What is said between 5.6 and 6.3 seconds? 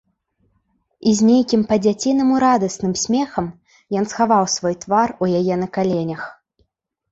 на каленях.